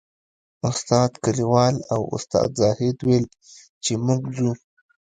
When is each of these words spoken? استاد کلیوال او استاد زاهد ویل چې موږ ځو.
استاد 0.69 1.11
کلیوال 1.23 1.75
او 1.93 2.01
استاد 2.15 2.49
زاهد 2.59 2.97
ویل 3.05 3.25
چې 3.83 3.93
موږ 4.05 4.21
ځو. 4.37 4.51